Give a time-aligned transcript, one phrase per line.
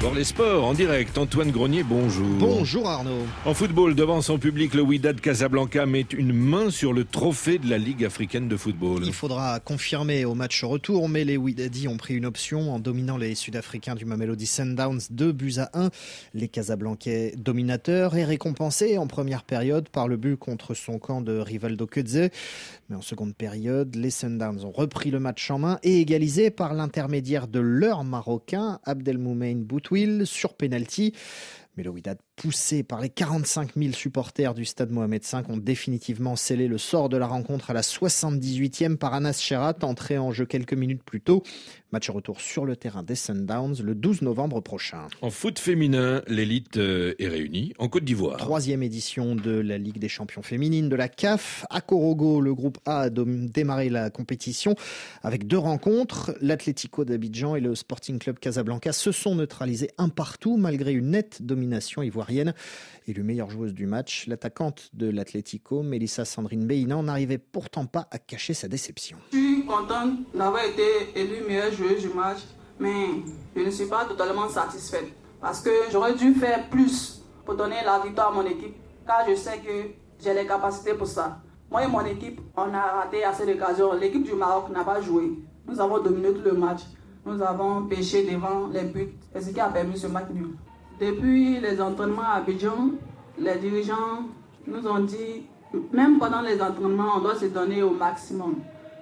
[0.00, 1.18] D'abord les sports en direct.
[1.18, 2.26] Antoine Grenier, bonjour.
[2.38, 3.26] Bonjour Arnaud.
[3.44, 7.68] En football, devant son public, le Wydad Casablanca met une main sur le trophée de
[7.68, 9.02] la Ligue africaine de football.
[9.04, 13.18] Il faudra confirmer au match retour, mais les Wydadis ont pris une option en dominant
[13.18, 15.90] les Sud-Africains du Mamelody Sundowns 2 buts à 1.
[16.32, 21.36] Les Casablancais dominateurs et récompensés en première période par le but contre son camp de
[21.36, 22.30] Rivaldo Kudze.
[22.88, 26.72] Mais en seconde période, les Sundowns ont repris le match en main et égalisé par
[26.72, 31.14] l'intermédiaire de leur Marocain, Abdelmoumen Bout sur penalty.
[31.76, 36.36] Mais le Wydad, poussé par les 45 000 supporters du stade Mohamed V, ont définitivement
[36.36, 40.46] scellé le sort de la rencontre à la 78e par Anas Sherat, entré en jeu
[40.46, 41.42] quelques minutes plus tôt.
[41.92, 45.08] Match retour sur le terrain des Sundowns le 12 novembre prochain.
[45.20, 48.38] En foot féminin, l'élite euh, est réunie en Côte d'Ivoire.
[48.38, 51.66] Troisième édition de la Ligue des champions féminines de la CAF.
[51.68, 54.76] À Corogo, le groupe A a démarré la compétition
[55.22, 56.32] avec deux rencontres.
[56.40, 61.42] L'Atlético d'Abidjan et le Sporting Club Casablanca se sont neutralisés un partout malgré une nette
[61.42, 62.29] domination ivoirienne.
[63.08, 68.18] Élue meilleure joueuse du match, l'attaquante de l'Atlético, Mélissa Sandrine Beina, n'arrivait pourtant pas à
[68.18, 69.18] cacher sa déception.
[69.32, 70.82] Je suis contente d'avoir été
[71.16, 72.38] élue meilleure joueuse du match,
[72.78, 73.06] mais
[73.56, 75.06] je ne suis pas totalement satisfaite
[75.40, 79.34] parce que j'aurais dû faire plus pour donner la victoire à mon équipe, car je
[79.34, 79.90] sais que
[80.22, 81.40] j'ai les capacités pour ça.
[81.70, 83.92] Moi et mon équipe, on a raté assez d'occasions.
[83.94, 85.32] L'équipe du Maroc n'a pas joué.
[85.66, 86.80] Nous avons dominé tout le match.
[87.24, 90.56] Nous avons pêché devant les buts, et ce qui a permis ce match nul.
[91.00, 92.90] Depuis les entraînements à Abidjan,
[93.38, 94.24] les dirigeants
[94.66, 95.46] nous ont dit,
[95.94, 98.56] même pendant les entraînements, on doit se donner au maximum.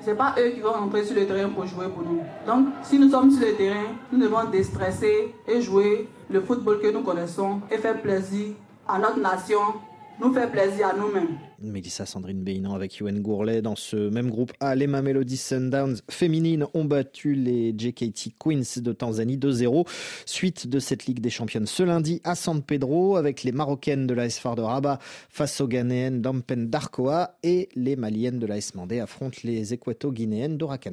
[0.00, 2.20] Ce n'est pas eux qui vont rentrer sur le terrain pour jouer pour nous.
[2.46, 6.90] Donc, si nous sommes sur le terrain, nous devons déstresser et jouer le football que
[6.90, 8.54] nous connaissons et faire plaisir
[8.88, 9.60] à notre nation
[10.20, 11.38] nous fait plaisir à nous-mêmes.
[11.60, 13.62] Mélissa Sandrine Beinan avec Yuen Gourlet.
[13.62, 18.92] Dans ce même groupe A, les Mamelody Sundowns féminines ont battu les JKT Queens de
[18.92, 19.86] Tanzanie 2-0.
[20.26, 24.14] Suite de cette Ligue des Championnes ce lundi à San Pedro avec les Marocaines de
[24.14, 29.00] la S-Far de Rabat face aux Ghanéennes d'Ampen Darkoa et les Maliennes de la S-Mandé
[29.00, 30.92] affrontent les Équato-Guinéennes d'Oracanes.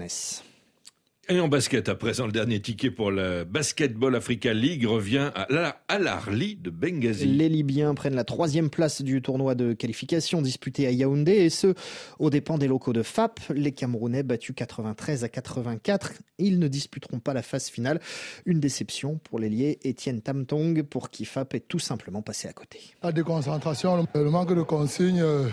[1.31, 5.99] Et en basket, à présent, le dernier ticket pour la Basketball Africa League revient à
[5.99, 7.27] l'Arli de Benghazi.
[7.27, 11.75] Les Libyens prennent la troisième place du tournoi de qualification disputé à Yaoundé et ce,
[12.17, 13.39] aux dépens des locaux de FAP.
[13.53, 16.13] Les Camerounais battus 93 à 84.
[16.39, 18.01] Ils ne disputeront pas la phase finale.
[18.47, 22.79] Une déception pour l'ailier Étienne Tamtong pour qui FAP est tout simplement passé à côté.
[23.03, 25.47] La déconcentration, le manque de consignes, euh,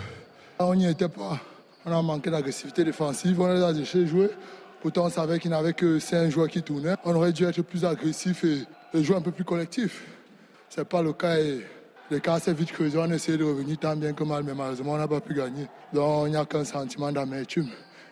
[0.57, 1.39] on n'y était pas.
[1.85, 4.29] On a manqué d'agressivité défensive, on a déchets jouer.
[4.81, 6.95] Pourtant, on savait qu'il n'avait que 5 joueurs qui tournaient.
[7.03, 8.65] On aurait dû être plus agressif et,
[9.03, 10.05] jouer un peu plus collectif.
[10.69, 11.37] Ce n'est pas le cas.
[11.37, 11.61] Et
[12.09, 12.97] les cas assez vite creusés.
[12.97, 15.33] On a essayé de revenir tant bien que mal, mais malheureusement, on n'a pas pu
[15.33, 15.67] gagner.
[15.93, 17.69] Donc, il n'y a qu'un sentiment d'amertume,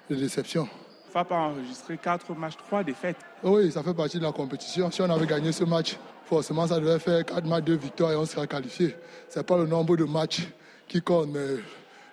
[0.09, 0.67] de déception.
[1.11, 3.17] FAP a enregistré 4 matchs, 3 défaites.
[3.43, 4.91] Oui, ça fait partie de la compétition.
[4.91, 8.15] Si on avait gagné ce match, forcément, ça devait faire 4 matchs, 2 victoires et
[8.15, 8.95] on serait qualifié.
[9.29, 10.41] Ce n'est pas le nombre de matchs
[10.87, 11.61] qui compte, mais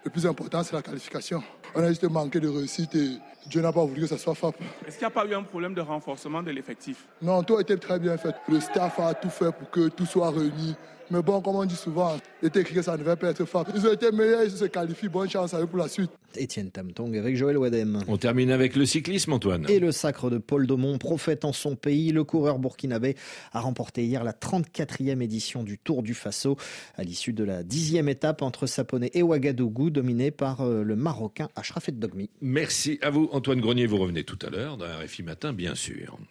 [0.05, 1.43] le plus important, c'est la qualification.
[1.75, 4.55] On a juste manqué de réussite et Dieu n'a pas voulu que ça soit FAP.
[4.87, 7.07] Est-ce qu'il n'y a pas eu un problème de renforcement de l'effectif?
[7.23, 8.35] Non, tout a été très bien fait.
[8.49, 10.77] Le staff a tout fait pour que tout soit réuni.
[11.13, 13.45] Mais bon, comme on dit souvent, il était écrit que ça ne devait pas être
[13.45, 13.69] FAP.
[13.75, 15.09] Ils ont été meilleurs, ils se qualifient.
[15.09, 16.11] Bonne chance à eux pour la suite.
[16.37, 18.03] Étienne Tamtong avec Joël Wadem.
[18.09, 19.67] On termine avec le cyclisme, Antoine.
[19.69, 22.13] Et le sacre de Paul Daumont, prophète en son pays.
[22.13, 23.15] Le coureur burkinabé
[23.53, 26.57] a remporté hier la 34e édition du Tour du Faso
[26.97, 31.51] à l'issue de la dixième étape entre Saponé et Ouagadougou, dominée par euh, le Marocain
[31.57, 32.31] Ashraf Dogmi.
[32.41, 33.85] Merci à vous, Antoine Grenier.
[33.87, 36.17] Vous revenez tout à l'heure dans RFI Matin, bien sûr.